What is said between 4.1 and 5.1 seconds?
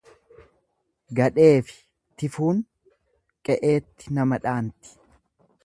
nama dhaanti.